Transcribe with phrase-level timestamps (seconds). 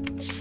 [0.00, 0.39] Hey,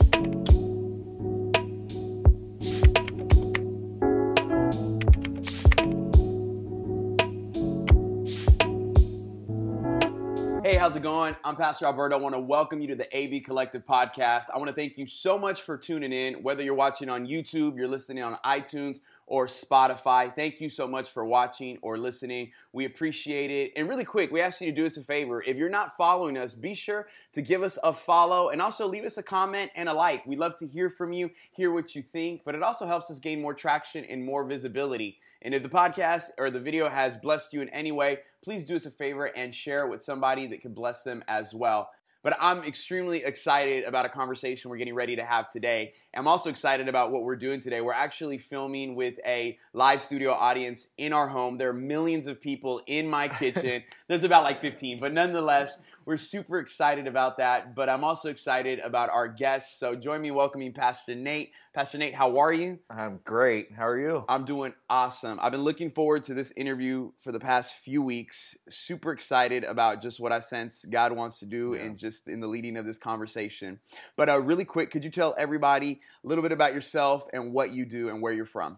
[10.90, 11.36] how's it going?
[11.44, 12.16] I'm Pastor Alberto.
[12.16, 14.46] I want to welcome you to the AB Collective podcast.
[14.52, 16.42] I want to thank you so much for tuning in.
[16.42, 18.98] Whether you're watching on YouTube, you're listening on iTunes,
[19.30, 22.52] or Spotify, thank you so much for watching or listening.
[22.74, 23.72] We appreciate it.
[23.76, 25.44] And really quick, we ask you to do us a favor.
[25.46, 29.06] If you're not following us, be sure to give us a follow and also leave
[29.06, 30.26] us a comment and a like.
[30.26, 33.20] We love to hear from you, hear what you think, but it also helps us
[33.20, 35.20] gain more traction and more visibility.
[35.42, 38.76] And if the podcast or the video has blessed you in any way, please do
[38.76, 41.90] us a favor and share it with somebody that could bless them as well.
[42.22, 45.94] But I'm extremely excited about a conversation we're getting ready to have today.
[46.14, 47.80] I'm also excited about what we're doing today.
[47.80, 51.58] We're actually filming with a live studio audience in our home.
[51.58, 53.84] There are millions of people in my kitchen.
[54.08, 58.80] There's about like 15, but nonetheless, we're super excited about that, but I'm also excited
[58.80, 59.80] about our guests.
[59.80, 61.52] So join me welcoming Pastor Nate.
[61.74, 62.80] Pastor Nate, how are you?
[62.90, 63.72] I'm great.
[63.72, 64.26] How are you?
[64.28, 65.40] I'm doing awesome.
[65.42, 68.58] I've been looking forward to this interview for the past few weeks.
[68.70, 71.84] Super excited about just what I sense God wants to do Yeah.
[71.86, 73.80] and just in the leading of this conversation.
[74.16, 77.72] But uh, really quick, could you tell everybody a little bit about yourself and what
[77.72, 78.78] you do and where you're from?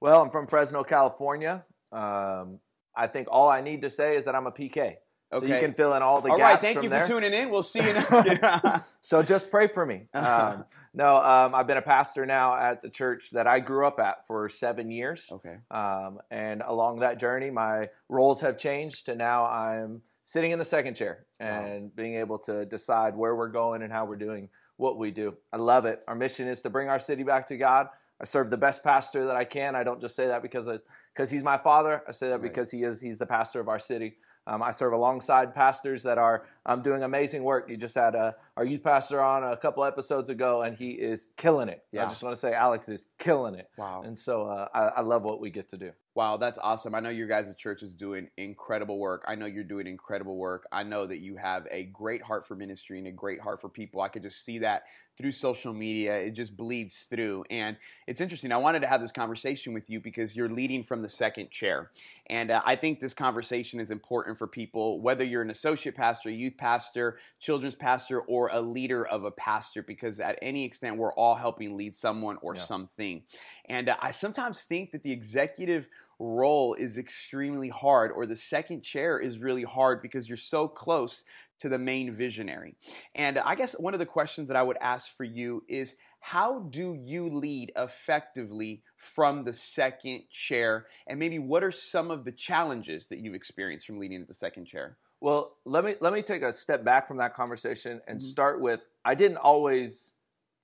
[0.00, 1.64] Well, I'm from Fresno, California.
[1.92, 2.60] Um,
[2.96, 4.96] I think all I need to say is that I'm a PK.
[5.32, 7.00] So you can fill in all the All gaps All right, thank you there.
[7.00, 7.50] for tuning in.
[7.50, 8.82] We'll see you next year.
[9.00, 10.06] So just pray for me.
[10.12, 13.98] Um, no, um, I've been a pastor now at the church that I grew up
[14.00, 15.26] at for seven years.
[15.30, 15.56] okay.
[15.70, 20.64] Um, and along that journey, my roles have changed to now I'm sitting in the
[20.64, 24.98] second chair and being able to decide where we're going and how we're doing what
[24.98, 25.34] we do.
[25.52, 26.02] I love it.
[26.08, 27.86] Our mission is to bring our city back to God.
[28.20, 29.74] I serve the best pastor that I can.
[29.74, 30.68] I don't just say that because
[31.14, 32.02] because he's my father.
[32.06, 32.42] I say that Right.
[32.42, 34.16] because he is he's the pastor of our city.
[34.46, 37.68] Um, I serve alongside pastors that are um, doing amazing work.
[37.68, 41.28] You just had uh, our youth pastor on a couple episodes ago, and he is
[41.36, 41.84] killing it.
[41.92, 42.06] Yeah.
[42.06, 43.68] I just want to say Alex is killing it.
[43.76, 44.02] Wow.
[44.04, 45.92] And so uh, I, I love what we get to do.
[46.14, 46.94] Wow, that's awesome.
[46.94, 49.24] I know your guys' at church is doing incredible work.
[49.28, 50.66] I know you're doing incredible work.
[50.72, 53.68] I know that you have a great heart for ministry and a great heart for
[53.68, 54.00] people.
[54.00, 54.82] I could just see that
[55.20, 56.16] through social media.
[56.16, 57.44] It just bleeds through.
[57.50, 57.76] And
[58.06, 58.52] it's interesting.
[58.52, 61.90] I wanted to have this conversation with you because you're leading from the second chair.
[62.28, 66.30] And uh, I think this conversation is important for people, whether you're an associate pastor,
[66.30, 71.12] youth pastor, children's pastor, or a leader of a pastor, because at any extent, we're
[71.14, 72.62] all helping lead someone or Yeah.
[72.62, 73.22] something.
[73.66, 75.88] And uh, I sometimes think that the executive
[76.18, 81.24] role is extremely hard, or the second chair is really hard because you're so close
[81.60, 82.76] to the main visionary.
[83.14, 86.60] And I guess one of the questions that I would ask for you is how
[86.60, 90.86] do you lead effectively from the second chair?
[91.06, 94.34] And maybe what are some of the challenges that you've experienced from leading at the
[94.34, 94.98] second chair?
[95.20, 98.22] Well, let me let me take a step back from that conversation and Mhm.
[98.22, 100.14] start with I didn't always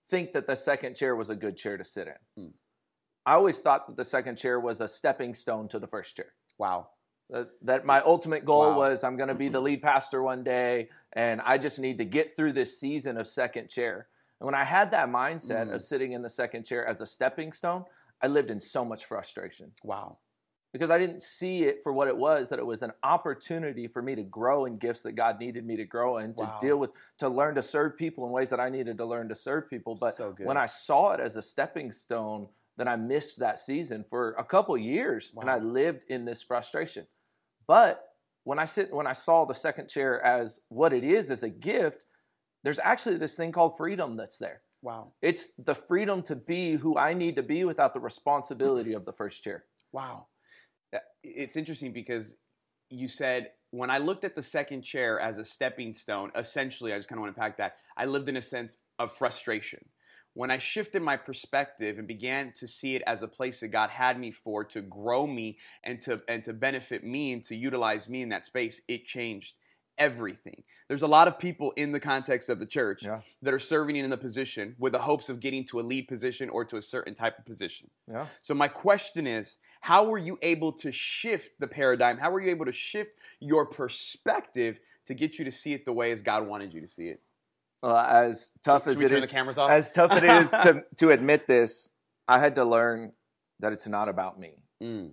[0.08, 2.42] think that the second chair was a good chair to sit in.
[2.42, 2.50] Hmm.
[3.26, 6.32] I always thought that the second chair was a stepping stone to the first chair.
[6.58, 6.90] Wow.
[7.30, 8.76] That, that my ultimate goal Wow.
[8.78, 12.04] was I'm going to be the lead pastor one day, and I just need to
[12.04, 14.06] get through this season of second chair.
[14.38, 15.74] And when I had that mindset Mm.
[15.74, 17.84] of sitting in the second chair as a stepping stone,
[18.22, 20.18] I lived in so much frustration Wow.
[20.72, 24.02] because I didn't see it for what it was that it was an opportunity for
[24.02, 26.58] me to grow in gifts that God needed me to grow in to Wow.
[26.60, 29.34] deal with to learn to serve people in ways that I needed to learn to
[29.34, 33.38] serve people but So when I saw it as a stepping stone then I missed
[33.38, 37.06] that season for a couple years and I lived in this frustration
[37.66, 38.02] but
[38.44, 41.50] when I sit when I saw the second chair as what it is as a
[41.50, 41.98] gift
[42.62, 45.12] there's actually this thing called freedom that's there Wow.
[45.22, 49.12] it's the freedom to be who I need to be without the responsibility of the
[49.12, 50.26] first chair Wow.
[51.22, 52.36] It's interesting because
[52.90, 56.96] you said when I looked at the second chair as a stepping stone, essentially, I
[56.96, 57.76] just kind of want to unpack that.
[57.96, 59.84] I lived in a sense of frustration.
[60.36, 63.88] When I shifted my perspective and began to see it as a place that God
[63.88, 68.06] had me for to grow me and to and to benefit me and to utilize
[68.06, 69.54] me in that space, it changed
[69.96, 70.62] everything.
[70.88, 73.22] There's a lot of people in the context of the church Yeah.
[73.40, 76.50] that are serving in the position with the hopes of getting to a lead position
[76.50, 77.88] or to a certain type of position.
[78.06, 82.18] yeah So my question is, how were you able to shift the paradigm?
[82.18, 85.94] How were you able to shift your perspective to get you to see it the
[85.94, 87.22] way as God wanted you to see it?
[87.86, 89.70] Well, as tough Should as we it turn is, the cameras off?
[89.70, 91.90] as tough it is to to admit this,
[92.26, 93.12] I had to learn
[93.60, 94.54] that it's not about me.
[94.82, 95.12] Mm,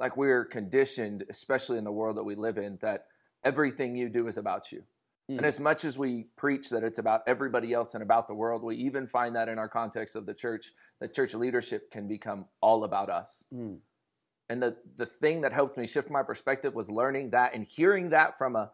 [0.00, 3.06] Like we're conditioned, especially in the world that we live in, that
[3.44, 4.84] everything you do is about you.
[5.30, 5.36] Mm.
[5.38, 8.62] And as much as we preach that it's about everybody else and about the world,
[8.62, 12.46] we even find that in our context of the church, that church leadership can become
[12.62, 13.44] all about us.
[13.54, 13.78] mm,
[14.48, 18.08] And the the thing that helped me shift my perspective was learning that and hearing
[18.10, 18.70] that from a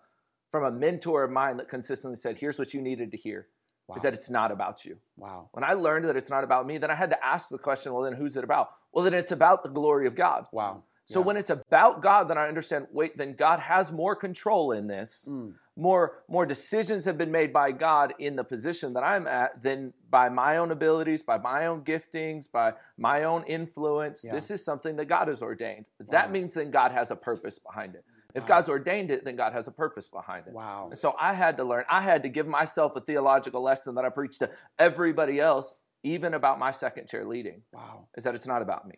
[0.54, 3.48] from a mentor of mine that consistently said, "Here's what you needed to hear."
[3.88, 3.96] Wow.
[3.96, 4.96] is that it's not about you.
[5.16, 5.48] wow.
[5.52, 7.92] When I learned that it's not about me, then I had to ask the question,
[7.92, 8.70] well, then who's it about?
[8.92, 10.46] Well, then it's about the glory of God.
[10.52, 10.84] Wow.
[11.04, 11.26] So Yeah.
[11.26, 15.28] when it's about God, then I understand, wait, then God has more control in this.
[15.30, 15.56] Mm.
[15.76, 19.92] More, more decisions have been made by God in the position that I'm at than
[20.08, 24.24] by my own abilities, by my own giftings, by my own influence.
[24.24, 24.32] Yeah.
[24.32, 25.84] This is something that God has ordained.
[26.00, 26.06] Wow.
[26.10, 28.04] That means then God has a purpose behind it.
[28.34, 28.48] If Wow.
[28.48, 30.52] God's ordained it, then God has a purpose behind it.
[30.52, 30.88] Wow.
[30.90, 34.04] And so I had to learn, I had to give myself a theological lesson that
[34.04, 38.08] I preach to everybody else, even about my second chair leading, Wow.
[38.16, 38.96] is that it's not about me.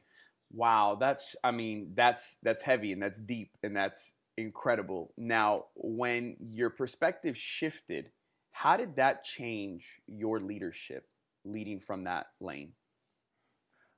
[0.52, 5.12] Wow, that's I mean, that's that's heavy and that's deep and that's incredible.
[5.16, 8.10] Now, when your perspective shifted,
[8.52, 11.04] how did that change your leadership
[11.44, 12.72] leading from that lane?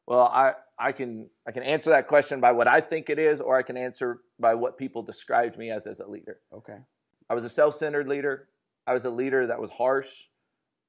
[0.08, 3.42] Well, I, I can I can answer that question by what I think it is,
[3.42, 6.38] or I can answer by what people described me as as a leader.
[6.50, 6.78] Okay.
[7.28, 8.48] I was a self-centered leader.
[8.86, 10.08] I was a leader that was harsh.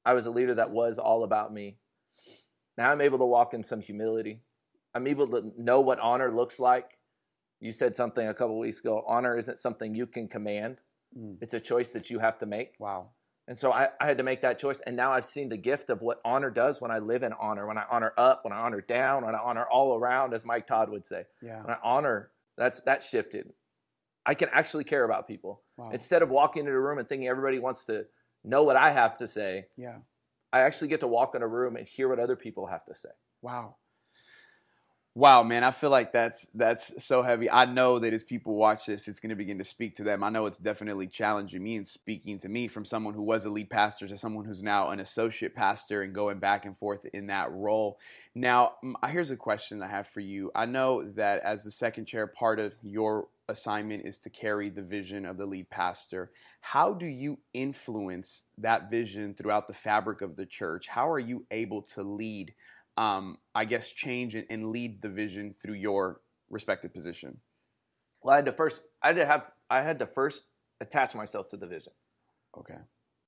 [0.06, 1.80] I was a leader that was all about me.
[2.77, 4.44] Now I'm able to walk in some humility.
[4.95, 6.98] I'm able to know what honor looks like.
[7.60, 9.04] You said something a couple weeks ago.
[9.06, 10.77] Honor isn't something you can command.
[11.18, 11.39] Mm.
[11.42, 12.75] It's a choice that you have to make.
[12.80, 13.10] Wow.
[13.50, 14.80] And so I, I had to make that choice.
[14.80, 17.66] And now I've seen the gift of what honor does when I live in honor,
[17.66, 20.68] when I honor up, when I honor down, when I honor all around, as Mike
[20.68, 21.24] Todd would say.
[21.42, 21.63] Yeah.
[21.63, 23.51] When I honor, that's that shifted.
[24.24, 25.63] I can actually care about people.
[25.78, 25.90] Wow.
[25.92, 28.06] Instead of walking into a room and thinking everybody wants to
[28.44, 29.98] know what I have to say, yeah.
[30.54, 32.94] I actually get to walk in a room and hear what other people have to
[32.94, 33.10] say.
[33.42, 33.78] Wow.
[35.19, 37.51] Wow, man, I feel like that's that's so heavy.
[37.51, 40.24] I know that as people watch this, it's going to begin to speak to them.
[40.24, 43.50] I know it's definitely challenging me and speaking to me from someone who was a
[43.50, 47.27] lead pastor to someone who's now an associate pastor and going back and forth in
[47.27, 48.00] that role.
[48.33, 48.75] Now,
[49.10, 50.51] here's a question I have for you.
[50.56, 54.83] I know that as the second chair, part of your assignment is to carry the
[54.83, 56.31] vision of the lead pastor.
[56.62, 60.88] How do you influence that vision throughout the fabric of the church?
[60.88, 62.54] How are you able to lead?
[63.00, 66.19] Um, I guess, change and, and lead the vision through your
[66.50, 67.40] respective position?
[68.22, 70.46] Well, I had to first, I had to have, I had to first
[70.81, 71.94] attach myself to the vision.
[72.57, 72.80] Okay.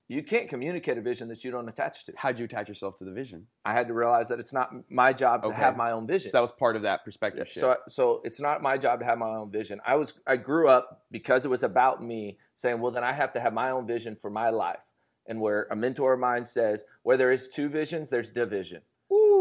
[0.10, 2.14] You can't communicate a vision that you don't attach to.
[2.18, 3.48] How'd you attach yourself to the vision?
[3.64, 5.58] I had to realize that it's not my job to Okay.
[5.58, 6.32] have my own vision.
[6.32, 7.60] So that was part of that perspective shift.
[7.60, 9.80] So, so it's not my job to have my own vision.
[9.86, 13.32] I was, I grew up because it was about me, saying, well, then I have
[13.34, 14.82] to have my own vision for my life.
[15.28, 18.82] And where a mentor of mine says, where there is two visions, there's division.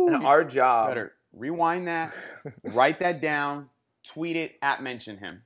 [0.01, 2.13] Ooh, And our job, better rewind that,
[2.65, 3.69] write that down,
[4.05, 5.43] tweet it at mention him.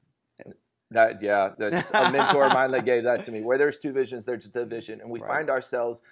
[0.91, 3.43] that yeah, that's a mentor of mine that gave that to me.
[3.43, 5.29] Where there's two visions, there's a division, and we Right.
[5.29, 6.03] find ourselves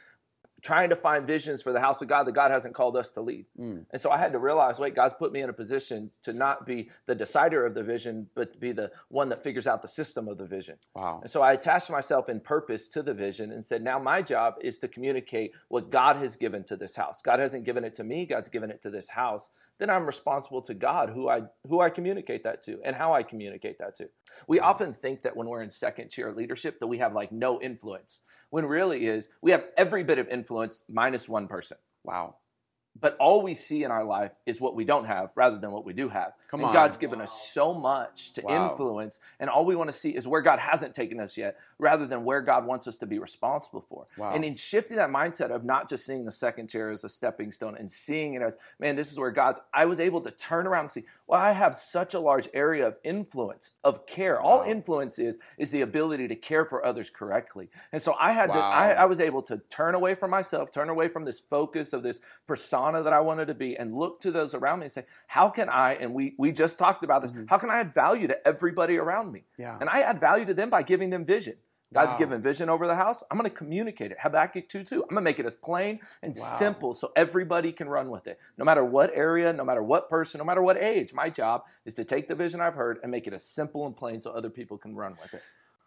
[0.63, 3.21] trying to find visions for the house of God that God hasn't called us to
[3.21, 3.47] lead.
[3.59, 3.85] Mm.
[3.91, 6.65] And so I had to realize, wait, God's put me in a position to not
[6.65, 10.29] be the decider of the vision, but be the one that figures out the system
[10.29, 10.77] of the vision.
[10.95, 11.19] Wow.
[11.21, 14.55] And so I attached myself in purpose to the vision and said, now my job
[14.61, 17.21] is to communicate what God has given to this house.
[17.23, 19.51] God hasn't given it to me, God's given it to this house.
[19.79, 23.25] Then I'm responsible to God who I who I communicate that to and how I
[23.25, 24.11] communicate that to.
[24.47, 27.61] We often think that when we're in second chair leadership that we have like no
[27.61, 28.23] influence.
[28.53, 31.79] When really is we have every bit of influence minus one person.
[32.05, 32.35] Wow.
[33.01, 35.85] But all we see in our life is what we don't have rather than what
[35.85, 36.35] we do have.
[36.49, 36.75] Come and on.
[36.75, 38.71] God's given us so much to Wow.
[38.71, 42.07] influence, and all we want to see is where God hasn't taken us yet, rather
[42.07, 44.05] than where God wants us to be responsible for.
[44.19, 44.33] Wow.
[44.35, 47.51] And in shifting that mindset of not just seeing the second chair as a stepping
[47.51, 50.67] stone and seeing it as, man, this is where God's, I was able to turn
[50.67, 54.39] around and see, well, I have such a large area of influence, of care.
[54.41, 57.71] All influence is, is the ability to care for others correctly.
[57.91, 60.91] And so I had to, I, I was able to turn away from myself, turn
[60.91, 64.31] away from this focus of this persona that I wanted to be, and look to
[64.31, 67.33] those around me and say, how can I, and we, we just talked about this,
[67.47, 69.41] how can I add value to everybody around me?
[69.41, 69.63] Mm-hmm.
[69.63, 69.79] Yeah.
[69.81, 71.57] And I add value to them by giving them vision.
[71.93, 72.19] God's Wow.
[72.21, 73.23] given vision over the house.
[73.31, 74.19] I'm going to communicate it.
[74.21, 74.95] Habakkuk 2 2.
[75.03, 76.43] I'm going to make it as plain and Wow.
[76.43, 78.39] simple so everybody can run with it.
[78.57, 81.95] No matter what area, no matter what person, no matter what age, my job is
[81.95, 84.49] to take the vision I've heard and make it as simple and plain so other
[84.51, 85.43] people can run with it.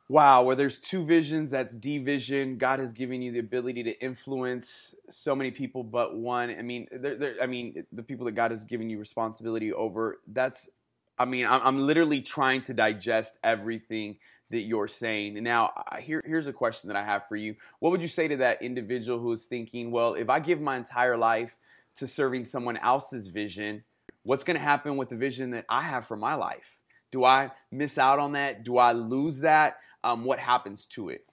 [0.08, 2.60] Wow, where there's two visions, that's division.
[2.60, 6.52] God has given you the ability to influence so many people, but one.
[6.52, 10.20] I mean, there, there, I mean, the people that God has given you responsibility over.
[10.28, 10.70] That's,
[11.18, 14.18] I mean, I'm, I'm literally trying to digest everything
[14.52, 15.38] that you're saying.
[15.38, 17.56] And now, here, here's a question that I have for you.
[17.80, 20.78] What would you say to that individual who is thinking, well, if I give my
[20.78, 21.58] entire life
[21.98, 23.84] to serving someone else's vision,
[24.22, 26.78] what's going to happen with the vision that I have for my life?
[27.12, 28.64] Do I miss out on that?
[28.64, 29.78] Do I lose that?
[30.06, 31.26] Um, what happens to it?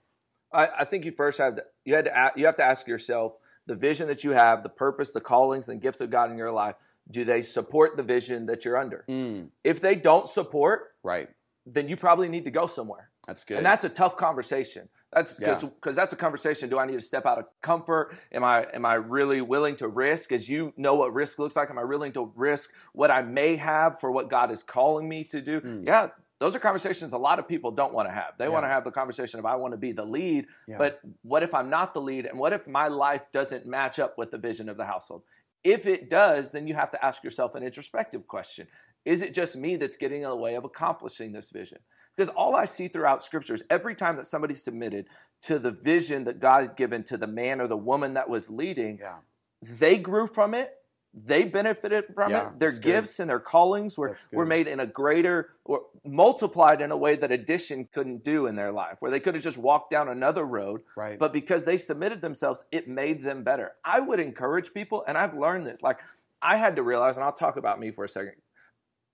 [0.53, 3.35] I, I think you first have to, you had to you have to ask yourself
[3.67, 6.51] the vision that you have, the purpose, the callings, and gifts of God in your
[6.51, 6.75] life.
[7.11, 9.05] Do they support the vision that you're under?
[9.09, 11.29] Mm, If they don't support, right.
[11.67, 13.11] then you probably need to go somewhere.
[13.27, 13.59] That's good.
[13.59, 15.69] And that's a tough conversation That's because Yeah.
[15.75, 16.69] because that's a conversation.
[16.71, 18.17] Do I need to step out of comfort?
[18.33, 20.33] Am I am I really willing to risk?
[20.33, 23.57] As you know what risk looks like, am I willing to risk what I may
[23.57, 25.61] have for what God is calling me to do?
[25.61, 25.87] Mm.
[25.87, 26.09] Yeah,
[26.43, 28.37] those are conversations a lot of people don't want to have.
[28.37, 28.51] They Yeah.
[28.51, 30.77] want to have the conversation of I want to be the lead, Yeah.
[30.77, 32.27] but what if I'm not the lead?
[32.27, 35.23] And what if my life doesn't match up with the vision of the household?
[35.63, 38.67] If it does, then you have to ask yourself an introspective question.
[39.05, 41.79] Is it just me that's getting in the way of accomplishing this vision?
[42.17, 45.07] Because all I see throughout scripture is every time that somebody submitted
[45.43, 48.51] to the vision that God had given to the man or the woman that was
[48.51, 49.19] leading, Yeah.
[49.61, 50.77] they grew from it.
[51.15, 52.59] They benefited from Yeah, it.
[52.59, 52.89] Their that's good.
[52.93, 57.17] gifts and their callings were, were made in a greater or multiplied in a way
[57.17, 60.45] that addition couldn't do in their life, where they could have just walked down another
[60.45, 60.81] road.
[60.97, 61.19] Right.
[61.19, 63.73] But because they submitted themselves, it made them better.
[63.85, 65.83] I would encourage people, and I've learned this.
[65.83, 65.99] Like,
[66.41, 68.33] I had to realize, and I'll talk about me for a second.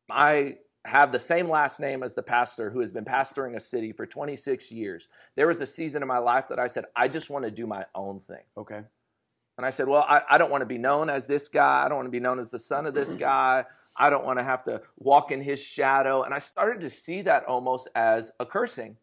[0.09, 3.93] I have the same last name as the pastor who has been pastoring a city
[3.93, 5.09] for 26 years.
[5.37, 7.67] There was a season in my life that I said, I just want to do
[7.67, 8.43] my own thing.
[8.57, 8.83] okay.
[9.59, 11.85] And I said, Well, I, I don't want to be known as this guy.
[11.85, 13.65] I don't want to be known as the son of this guy.
[13.97, 16.23] I don't want to have to walk in his shadow.
[16.23, 18.97] And I started to see that almost as a cursing.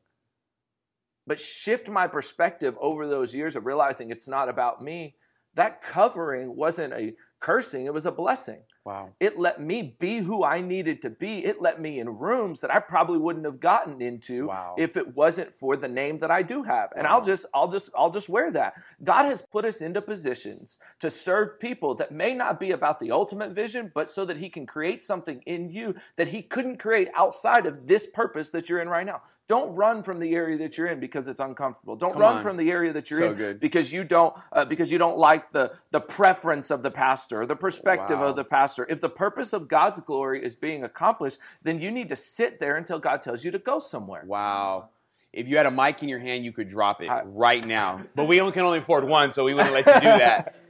[1.27, 5.15] But shift my perspective over those years of realizing it's not about me.
[5.55, 8.61] That covering wasn't a cursing, it was a blessing.
[8.85, 9.09] Wow.
[9.19, 11.43] It let me be who I needed to be.
[11.43, 14.75] It let me in rooms that I probably wouldn't have gotten into Wow.
[14.77, 16.91] if it wasn't for the name that I do have.
[16.95, 17.15] And Wow.
[17.15, 18.75] I'll just I'll just I'll just wear that.
[19.03, 23.11] God has put us into positions to serve people that may not be about the
[23.11, 27.09] ultimate vision, but so that he can create something in you that he couldn't create
[27.15, 29.23] outside of this purpose that you're in right now.
[29.47, 31.95] Don't run from the area that you're in because it's uncomfortable.
[31.95, 32.41] Don't Come run on.
[32.41, 33.59] from the area that you're So in good.
[33.59, 37.45] because you don't uh, because you don't like the the preference of the pastor or
[37.45, 38.27] the perspective Wow.
[38.29, 38.87] of the pastor.
[38.89, 42.75] If the purpose of God's glory is being accomplished, then you need to sit there
[42.77, 44.23] until God tells you to go somewhere.
[44.25, 44.89] Wow.
[45.31, 48.01] If you had a mic in your hand, you could drop it right now.
[48.15, 50.55] But we only can only afford one, so we wouldn't let you do that.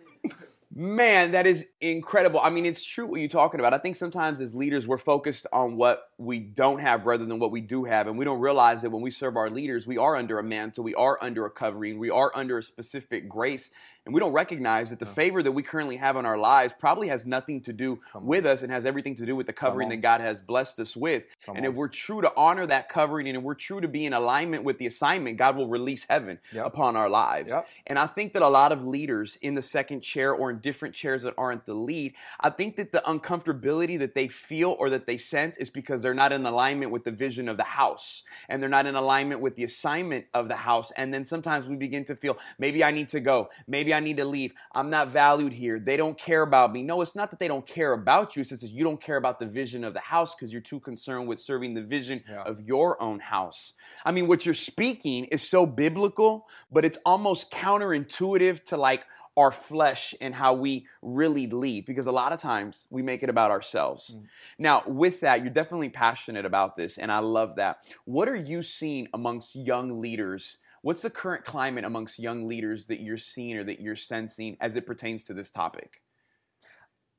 [0.77, 2.41] Man, that is incredible.
[2.44, 3.74] I mean, it's true what you're talking about.
[3.74, 7.51] I think sometimes as leaders, we're focused on what we don't have rather than what
[7.51, 8.08] we do have.
[8.08, 10.84] And we don't realize that when we serve our leaders, we are under a mantle,
[10.84, 13.72] we are under a covering, we are under a specific grace.
[14.06, 17.08] And we don't recognize that the favor that we currently have in our lives probably
[17.08, 19.98] has nothing to do with us and has everything to do with the covering that
[19.98, 21.24] God has blessed us with.
[21.44, 21.72] Come and on.
[21.72, 24.64] if we're true to honor that covering and if we're true to be in alignment
[24.64, 26.66] with the assignment, God will release heaven Yep.
[26.68, 27.50] upon our lives.
[27.50, 27.68] Yep.
[27.88, 30.94] And I think that a lot of leaders in the second chair or in different
[30.94, 35.08] chairs that aren't the lead, I think that the uncomfortability that they feel or that
[35.08, 38.62] they sense is because they're not in alignment with the vision of the house and
[38.62, 40.92] they're not in alignment with the assignment of the house.
[40.92, 44.18] And then sometimes we begin to feel maybe I need to go, maybe I need
[44.18, 44.54] to leave.
[44.74, 45.80] I'm not valued here.
[45.80, 46.84] They don't care about me.
[46.84, 48.42] No, it's not that they don't care about you.
[48.42, 50.80] It's just that you don't care about the vision of the house because you're too
[50.80, 52.44] concerned with serving the vision Yeah.
[52.44, 53.74] of your own house.
[54.06, 59.06] I mean, what you're speaking is so biblical, but it's almost counterintuitive to like
[59.38, 63.30] our flesh and how we really lead because a lot of times we make it
[63.30, 64.16] about ourselves.
[64.16, 64.24] Mm.
[64.58, 67.80] Now, with that, you're definitely passionate about this, and I love that.
[68.06, 70.58] What are you seeing amongst young leaders?
[70.86, 74.75] What's the current climate amongst young leaders that you're seeing or that you're sensing as
[74.75, 76.04] it pertains to this topic?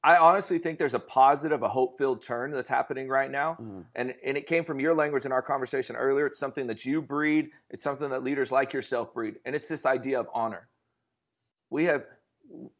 [0.04, 3.58] I honestly think there's a positive, a hope filled turn that's happening right now.
[3.60, 3.86] Mm.
[3.96, 6.26] And, and it came from your language in our conversation earlier.
[6.26, 9.40] It's something that you breed, it's something that leaders like yourself breed.
[9.44, 10.68] And it's this idea of honor.
[11.68, 12.04] We have.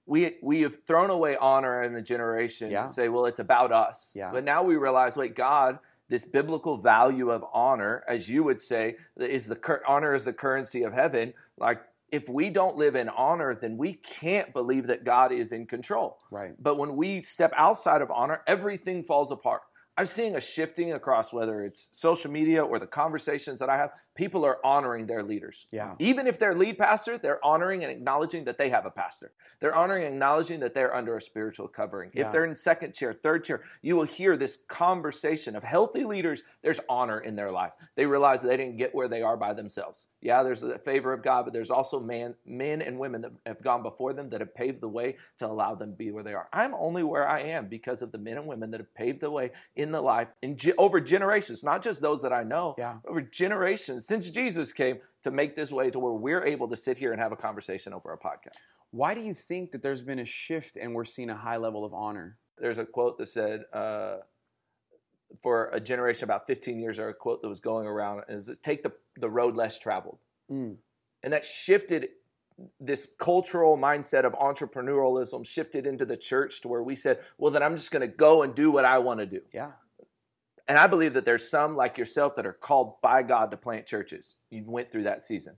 [0.07, 2.83] We, we have thrown away honor in a generation Yeah.
[2.83, 4.13] and say, well, it's about us.
[4.15, 4.31] Yeah.
[4.31, 8.97] But now we realize, wait, God, this biblical value of honor, as you would say,
[9.19, 11.35] is the cur- honor is the currency of heaven.
[11.59, 11.83] Like,
[12.13, 16.19] if we don't live in honor, then we can't believe that God is in control.
[16.31, 16.55] Right.
[16.61, 19.63] But when we step outside of honor, everything falls apart.
[19.99, 23.93] I'm seeing a shifting across whether it's social media or the conversations that I have.
[24.15, 25.67] People are honoring their leaders.
[25.71, 25.95] Yeah.
[25.99, 29.33] Even if they're lead pastor, they're honoring and acknowledging that they have a pastor.
[29.61, 32.11] They're honoring and acknowledging that they're under a spiritual covering.
[32.13, 32.27] Yeah.
[32.27, 36.43] If they're in second chair, third chair, you will hear this conversation of healthy leaders.
[36.63, 37.73] There's honor in their life.
[37.95, 40.07] They realize they didn't get where they are by themselves.
[40.21, 43.63] Yeah, there's the favor of God, but there's also man, men and women that have
[43.63, 46.35] gone before them that have paved the way to allow them to be where they
[46.35, 46.49] are.
[46.53, 49.31] I'm only where I am because of the men and women that have paved the
[49.31, 52.99] way in the life in ge- over generations, not just those that I know, Yeah.
[53.07, 56.99] over generations since Jesus came to make this way to where we're able to sit
[56.99, 58.55] here and have a conversation over a podcast.
[58.91, 61.85] Why do you think that there's been a shift and we're seeing a high level
[61.85, 62.39] of honor?
[62.59, 64.17] there's a quote that said uh,
[65.43, 68.83] for a generation about 15 years or a quote that was going around is take
[68.83, 70.19] the, the road less traveled
[70.51, 70.77] Mm.
[71.25, 72.09] and that shifted
[72.81, 77.63] this cultural mindset of entrepreneurialism shifted into the church to where we said well then
[77.63, 79.73] i'm just going to go and do what i want to do Yeah.
[80.67, 83.85] and i believe that there's some like yourself that are called by god to plant
[83.87, 85.57] churches you went through that season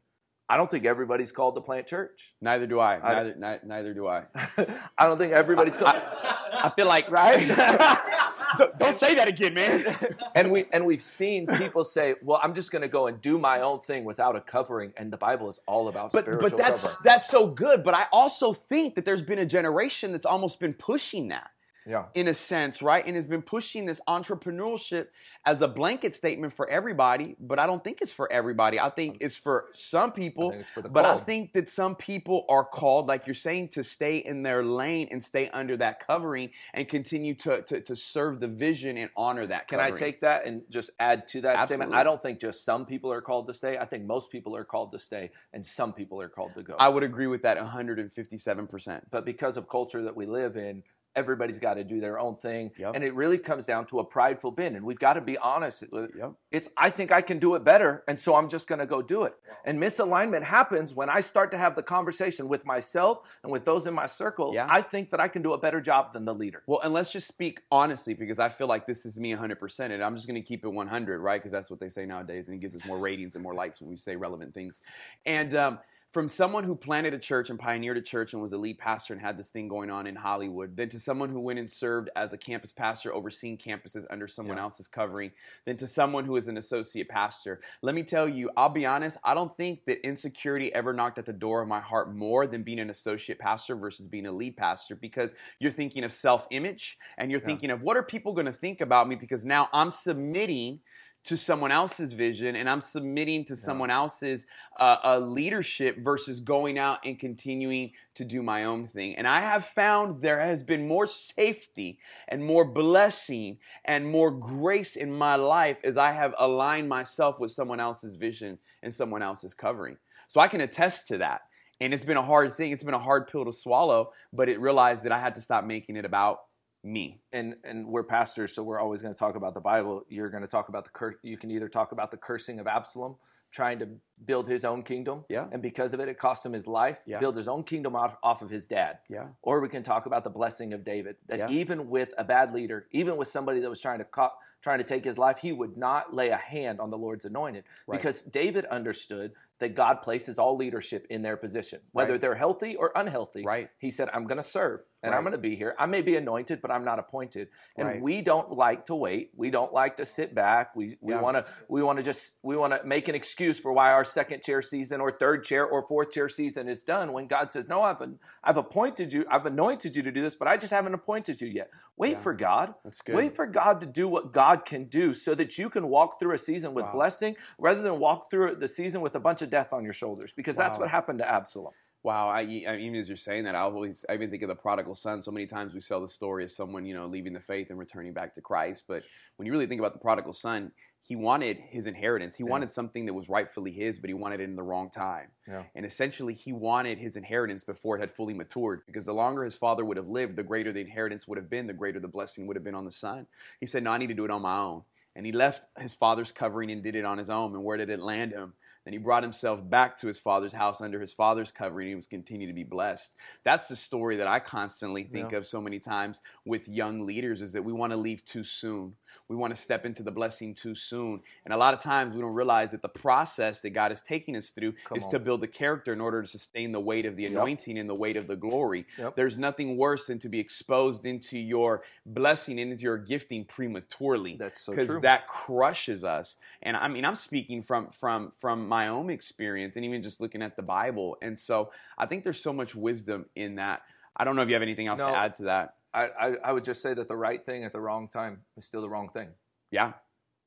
[0.50, 2.32] I don't think everybody's called to plant church.
[2.40, 2.94] Neither do I.
[3.06, 4.22] I- Neither, neither do I.
[4.96, 6.00] I don't think everybody's called.
[6.00, 7.36] I feel like right?
[8.58, 9.96] don't, don't say that again, man.
[10.34, 13.38] and we and we've seen people say, "Well, I'm just going to go and do
[13.38, 16.58] my own thing without a covering." And the Bible is all about But spiritual but
[16.58, 17.02] that's covering.
[17.04, 17.84] that's so good.
[17.84, 21.50] But I also think that there's been a generation that's almost been pushing that.
[21.88, 22.04] Yeah.
[22.14, 23.04] in a sense, right?
[23.06, 25.06] And has been pushing this entrepreneurship
[25.46, 28.78] as a blanket statement for everybody, but I don't think it's for everybody.
[28.78, 32.44] I think um, it's for some people, I for but I think that some people
[32.50, 36.50] are called, like you're saying, to stay in their lane and stay under that covering
[36.74, 39.68] and continue to to, to serve the vision and honor that.
[39.68, 41.94] Can I take that and just add to that statement?
[41.94, 43.78] I don't think just some people are called to stay.
[43.78, 46.76] I think most people are called to stay, and some people are called to go.
[46.78, 48.66] I would agree with that 157.
[48.66, 50.82] percent but because of culture that we live in,
[51.18, 52.94] everybody's got to do their own thing, Yep.
[52.94, 54.76] and it really comes down to a prideful bin.
[54.76, 55.84] And we've got to be honest.
[55.92, 56.32] Yep.
[56.50, 59.02] It's I think I can do it better, and so I'm just going to go
[59.02, 59.34] do it.
[59.64, 63.86] And misalignment happens when I start to have the conversation with myself and with those
[63.86, 64.52] in my circle.
[64.54, 64.66] Yeah.
[64.70, 66.62] I think that I can do a better job than the leader.
[66.66, 70.02] Well, and let's just speak honestly because I feel like this is me 100%, and
[70.02, 71.40] I'm just going to keep it 100, right?
[71.40, 73.80] Because that's what they say nowadays, and it gives us more ratings and more likes
[73.80, 74.80] when we say relevant things.
[75.26, 75.78] And um,
[76.10, 79.12] from someone who planted a church and pioneered a church and was a lead pastor
[79.12, 82.08] and had this thing going on in Hollywood, then to someone who went and served
[82.16, 84.62] as a campus pastor overseeing campuses under someone Yeah.
[84.62, 85.32] else's covering,
[85.66, 87.60] then to someone who is an associate pastor.
[87.82, 91.26] Let me tell you, I'll be honest, I don't think that insecurity ever knocked at
[91.26, 94.56] the door of my heart more than being an associate pastor versus being a lead
[94.56, 97.58] pastor because you're thinking of self image and you're Yeah.
[97.58, 100.80] thinking of what are people going to think about me because now I'm submitting
[101.24, 104.46] to someone else's vision and I'm submitting to someone else's
[104.78, 109.16] uh, uh, leadership versus going out and continuing to do my own thing.
[109.16, 111.98] And I have found there has been more safety
[112.28, 117.50] and more blessing and more grace in my life as I have aligned myself with
[117.50, 119.98] someone else's vision and someone else's covering.
[120.28, 121.42] So I can attest to that.
[121.80, 122.72] And it's been a hard thing.
[122.72, 125.64] It's been a hard pill to swallow, but it realized that I had to stop
[125.64, 126.40] making it about
[126.84, 127.20] me.
[127.32, 130.04] and and we're pastors, so we're always going to talk about the Bible.
[130.08, 132.66] You're going to talk about the cur- you can either talk about the cursing of
[132.66, 133.16] Absalom,
[133.50, 133.88] trying to
[134.24, 135.46] build his own kingdom, Yeah.
[135.50, 136.98] and because of it, it cost him his life.
[137.06, 137.18] Yeah.
[137.18, 138.98] Build his own kingdom off, off of his dad.
[139.08, 139.28] Yeah.
[139.42, 141.16] Or we can talk about the blessing of David.
[141.26, 141.50] That Yeah.
[141.50, 144.84] even with a bad leader, even with somebody that was trying to co- trying to
[144.84, 147.96] take his life, he would not lay a hand on the Lord's anointed Right.
[147.96, 152.20] because David understood that God places all leadership in their position, whether Right.
[152.20, 153.42] they're healthy or unhealthy.
[153.44, 153.70] Right.
[153.78, 155.74] He said, "I'm going to serve and I'm going to be here.
[155.78, 158.00] I may be anointed, but I'm not appointed." And Right.
[158.00, 159.32] we don't like to wait.
[159.36, 160.74] We don't like to sit back.
[160.76, 161.20] We we Yeah.
[161.20, 164.04] want to we want to just we want to make an excuse for why our
[164.04, 167.68] second chair season or third chair or fourth chair season is done when God says,
[167.68, 168.02] "No, I've
[168.44, 169.24] I've appointed you.
[169.30, 172.18] I've anointed you to do this, but I just haven't appointed you yet." Wait Yeah.
[172.18, 172.74] for God.
[172.84, 173.16] That's good.
[173.16, 176.32] Wait for God to do what God can do so that you can walk through
[176.34, 176.92] a season with Wow.
[176.92, 180.32] blessing rather than walk through the season with a bunch of death on your shoulders
[180.32, 180.82] because that's Wow.
[180.82, 181.72] what happened to Absalom.
[182.04, 184.54] Wow, I, I, even as you're saying that, I always I even think of the
[184.54, 185.20] prodigal son.
[185.20, 187.78] So many times we sell the story as someone you know leaving the faith and
[187.78, 189.02] returning back to Christ, but
[189.36, 190.70] when you really think about the prodigal son,
[191.02, 192.36] he wanted his inheritance.
[192.36, 192.50] He Yeah.
[192.50, 195.28] wanted something that was rightfully his, but he wanted it in the wrong time.
[195.48, 195.64] Yeah.
[195.74, 198.82] And essentially, he wanted his inheritance before it had fully matured.
[198.86, 201.66] Because the longer his father would have lived, the greater the inheritance would have been,
[201.66, 203.26] the greater the blessing would have been on the son.
[203.58, 204.84] He said, "No, I need to do it on my own."
[205.16, 207.54] And he left his father's covering and did it on his own.
[207.54, 208.52] And where did it land him?
[208.88, 211.88] Then he brought himself back to his father's house under his father's covering.
[211.88, 213.16] And he was continued to be blessed.
[213.44, 215.36] That's the story that I constantly think Yeah.
[215.38, 218.96] of so many times with young leaders is that we want to leave too soon.
[219.28, 221.20] We want to step into the blessing too soon.
[221.44, 224.34] And a lot of times we don't realize that the process that God is taking
[224.34, 225.10] us through Come is on.
[225.10, 227.94] to build the character in order to sustain the weight of the anointing and the
[227.94, 228.86] weight of the glory.
[228.96, 229.16] Yep.
[229.16, 234.36] There's nothing worse than to be exposed into your blessing and into your gifting prematurely
[234.38, 234.82] That's so true.
[234.82, 239.74] because that crushes us and i mean i'm speaking from from from my own experience
[239.74, 243.26] and even just looking at the bible and so i think there's so much wisdom
[243.34, 243.82] in that
[244.16, 245.08] i don't know if you have anything else No.
[245.10, 247.72] to add to that I, I, I would just say that the right thing at
[247.72, 249.28] the wrong time is still the wrong thing.
[249.70, 249.94] yeah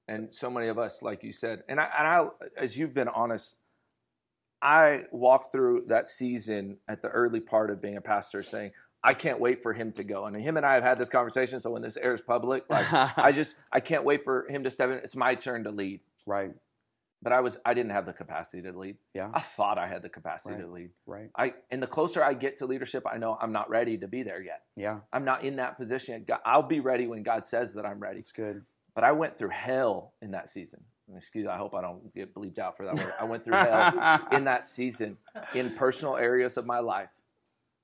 [0.07, 3.07] And so many of us, like you said, and I, and I, as you've been
[3.09, 3.57] honest,
[4.61, 8.71] I walked through that season at the early part of being a pastor, saying,
[9.03, 11.59] "I can't wait for him to go." And him and I have had this conversation.
[11.59, 12.85] So when this airs public, like
[13.17, 14.97] I just, I can't wait for him to step in.
[14.97, 16.01] It's my turn to lead.
[16.25, 16.51] right
[17.23, 18.97] But I was, I didn't have the capacity to lead.
[19.13, 20.61] yeah I thought I had the capacity Right.
[20.63, 20.89] to lead.
[21.05, 24.07] right I, and the closer I get to leadership, I know I'm not ready to
[24.07, 24.63] be there yet.
[24.75, 28.19] yeah I'm not in that position I'll be ready when God says that I'm ready.
[28.19, 28.63] it's good
[28.95, 30.83] But I went through hell in that season.
[31.15, 31.51] Excuse, me.
[31.51, 33.13] I hope I don't get bleeped out for that word.
[33.19, 35.17] I went through hell in that season
[35.53, 37.09] in personal areas of my life.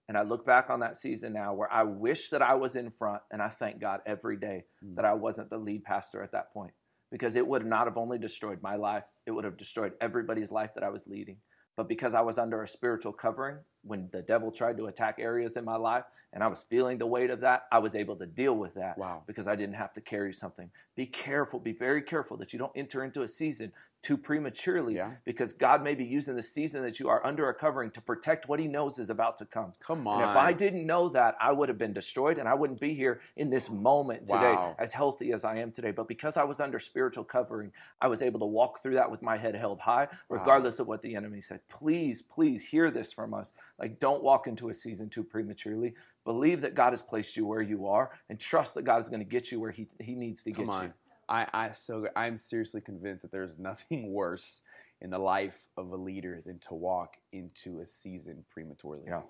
[0.08, 2.90] And I look back on that season now where I wish that I was in
[2.90, 4.96] front, and I thank God every day Mm.
[4.96, 6.72] that I wasn't the lead pastor at that point
[7.12, 10.72] because it would not have only destroyed my life, it would have destroyed everybody's life
[10.74, 11.38] that I was leading.
[11.76, 15.58] But because I was under a spiritual covering, when the devil tried to attack areas
[15.58, 18.26] in my life and I was feeling the weight of that, I was able to
[18.26, 19.24] deal with that Wow.
[19.26, 20.70] because I didn't have to carry something.
[20.96, 23.72] Be careful, be very careful that you don't enter into a season
[24.04, 25.14] too prematurely Yeah.
[25.26, 28.48] because God may be using the season that you are under a covering to protect
[28.48, 29.74] what he knows is about to come.
[29.80, 30.22] Come on.
[30.22, 32.94] And if I didn't know that, I would have been destroyed and I wouldn't be
[32.94, 34.76] here in this moment today Wow.
[34.78, 35.92] as healthy as I am today.
[35.92, 39.24] But because I was under spiritual covering, I was able to walk through that with
[39.24, 41.62] my head held high, regardless of what the enemy said.
[41.68, 43.52] Please, please hear this from us.
[43.80, 45.94] Like, don't walk into a season too prematurely.
[46.26, 49.20] Believe that God has placed you where you are and trust that God is going
[49.20, 50.84] to get you where he, he needs to Come get on.
[50.86, 50.94] you.
[51.30, 54.62] I, I so I'm seriously convinced that there's nothing worse
[55.02, 59.02] in the life of a leader than to walk into a season prematurely.
[59.06, 59.22] Yeah.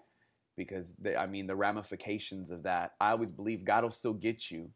[0.55, 2.93] Because the, I mean the ramifications of that.
[3.01, 4.69] I always believe God will still get you.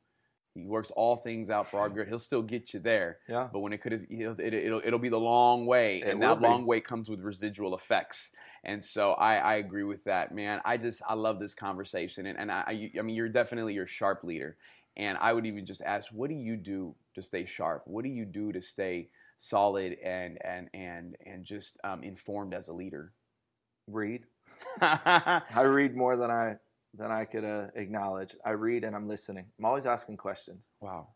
[0.53, 2.09] He works all things out for our good.
[2.09, 3.19] He'll still get you there.
[3.29, 3.47] Yeah.
[3.53, 6.39] But when it could have, it'll, it'll, it'll be the long way, It and that
[6.41, 6.45] be.
[6.45, 8.31] long way comes with residual effects.
[8.63, 10.61] And so I, I agree with that, man.
[10.65, 14.23] I just I love this conversation, and, and I, I mean you're definitely your sharp
[14.23, 14.57] leader,
[14.97, 17.83] and I would even just ask, what do you do to stay sharp?
[17.85, 22.67] What do you do to stay solid and and and and just um, informed as
[22.67, 23.13] a leader?
[23.87, 24.25] Read.
[24.81, 26.57] I read more than I
[26.93, 28.35] than I could uh, acknowledge.
[28.45, 29.45] I read and I'm listening.
[29.57, 30.69] I'm always asking questions.
[30.81, 31.09] Wow.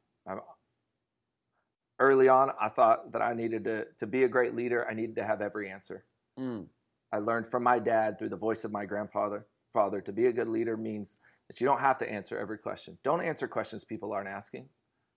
[2.00, 4.88] Early on, I thought that I needed to to be a great leader.
[4.90, 6.06] I needed to have every answer.
[6.40, 6.68] Mm,
[7.12, 9.46] I learned from my dad through the voice of my grandfather.
[9.72, 12.98] Father, to be a good leader means that you don't have to answer every question.
[13.04, 14.68] Don't answer questions people aren't asking.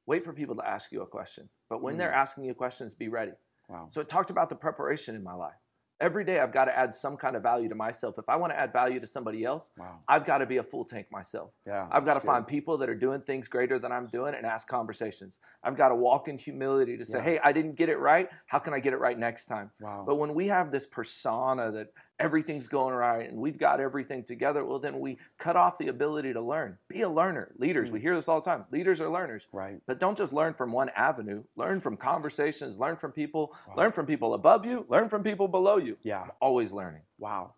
[0.07, 1.48] Wait for people to ask you a question.
[1.68, 1.98] But when Mm.
[1.98, 3.33] they're asking you questions, be ready.
[3.68, 5.57] wow, So it talked about the preparation in my life.
[6.00, 8.18] Every day I've got to add some kind of value to myself.
[8.18, 10.62] If I want to add value to somebody else, wow, I've got to be a
[10.62, 11.50] full tank myself.
[11.66, 11.88] yeah.
[11.90, 12.26] I've got to good.
[12.26, 15.40] find people that are doing things greater than I'm doing and ask conversations.
[15.64, 17.24] I've got to walk in humility to say, Yeah.
[17.24, 18.28] hey, I didn't get it right.
[18.46, 19.72] How can I get it right next time?
[19.80, 20.04] Wow.
[20.06, 21.88] But when we have this persona that
[22.20, 26.33] everything's going right and we've got everything together, well, then we cut off the ability
[26.33, 26.76] to learn.
[26.88, 27.52] Be a learner.
[27.59, 27.92] Leaders, Mm.
[27.94, 28.64] we hear this all the time.
[28.70, 29.46] Leaders are learners.
[29.52, 29.81] right.
[29.87, 31.44] But don't just learn from one avenue.
[31.57, 33.74] Learn from conversations, learn from people, Wow.
[33.76, 35.96] learn from people above you, learn from people below you.
[36.02, 36.26] Yeah.
[36.40, 37.02] Always learning.
[37.18, 37.54] Wow.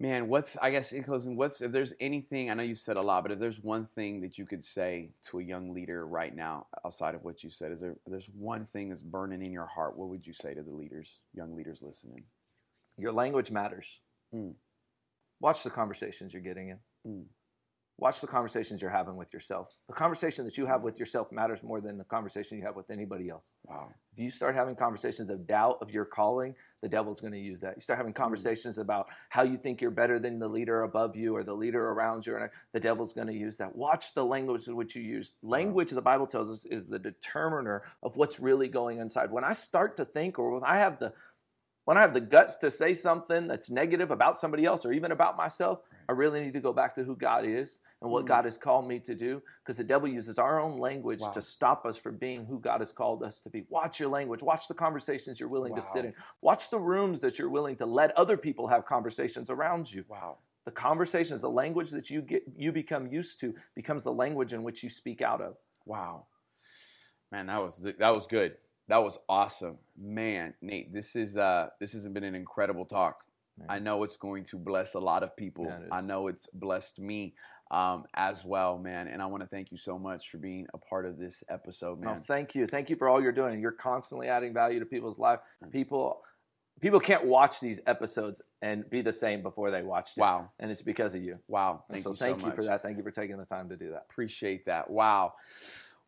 [0.00, 3.00] Man, what's I guess in closing, what's if there's anything I know you said a
[3.02, 6.34] lot, but if there's one thing that you could say to a young leader right
[6.34, 9.66] now, outside of what you said, is there there's one thing that's burning in your
[9.66, 12.24] heart, what would you say to the leaders, young leaders listening?
[12.96, 14.00] Your language matters.
[14.34, 14.54] Mm.
[15.40, 16.78] Watch the conversations you're getting in.
[17.06, 17.24] Mm.
[17.96, 19.76] Watch the conversations you're having with yourself.
[19.86, 22.90] The conversation that you have with yourself matters more than the conversation you have with
[22.90, 23.52] anybody else.
[23.64, 23.90] Wow.
[24.12, 27.60] If you start having conversations of doubt of your calling, the devil's going to use
[27.60, 27.76] that.
[27.76, 31.36] You start having conversations about how you think you're better than the leader above you
[31.36, 33.76] or the leader around you, and the devil's going to use that.
[33.76, 35.34] Watch the language in which you use.
[35.42, 39.30] Language, the Bible tells us, is the determiner of what's really going inside.
[39.30, 41.12] When I start to think, or when I have the
[41.84, 45.12] when I have the guts to say something that's negative about somebody else or even
[45.12, 48.28] about myself, I really need to go back to who God is and what Mm.
[48.28, 51.30] God has called me to do because the devil uses our own language Wow.
[51.30, 53.66] to stop us from being who God has called us to be.
[53.68, 54.42] Watch your language.
[54.42, 56.14] Watch the conversations you're willing to sit in.
[56.40, 60.04] Watch the rooms that you're willing to let other people have conversations around you.
[60.08, 60.38] Wow.
[60.64, 64.62] The conversations, the language that you get you become used to becomes the language in
[64.62, 65.56] which you speak out of.
[65.84, 66.26] Wow.
[67.30, 68.56] Man, that was that was good.
[68.88, 69.78] That was awesome.
[69.96, 73.24] Man, Nate, this is uh this has been an incredible talk.
[73.58, 73.66] Man.
[73.70, 75.66] I know it's going to bless a lot of people.
[75.66, 77.34] Yeah, I know it's blessed me
[77.70, 79.08] um, as well, man.
[79.08, 82.00] And I want to thank you so much for being a part of this episode,
[82.00, 82.20] No, man.
[82.20, 82.66] thank you.
[82.66, 83.60] Thank you for all you're doing.
[83.60, 85.40] You're constantly adding value to people's life.
[85.64, 85.72] Mm.
[85.72, 86.20] People
[86.80, 90.20] people can't watch these episodes and be the same before they watched it.
[90.20, 90.50] Wow.
[90.58, 91.38] And it's because of you.
[91.48, 91.84] Wow.
[91.88, 92.56] Thank so you thank so you much.
[92.56, 92.82] for that.
[92.82, 94.06] Thank you for taking the time to do that.
[94.10, 94.90] Appreciate that.
[94.90, 95.34] Wow.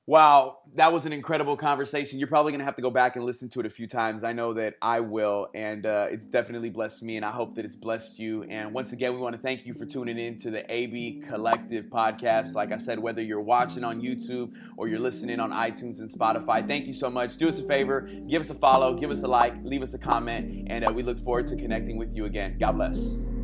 [0.08, 2.20] Wow, that was an incredible conversation.
[2.20, 4.22] You're probably going to have to go back and listen to it a few times.
[4.22, 7.64] I know that I will, and uh, it's definitely blessed me, and I hope that
[7.64, 8.44] it's blessed you.
[8.44, 11.86] And once again, we want to thank you for tuning in to the AB Collective
[11.86, 12.54] podcast.
[12.54, 16.64] Like I said, whether you're watching on YouTube or you're listening on iTunes and Spotify,
[16.64, 17.36] thank you so much.
[17.36, 19.98] Do us a favor, give us a follow, give us a like, leave us a
[19.98, 22.58] comment, and uh, we look forward to connecting with you again.
[22.60, 23.35] God bless.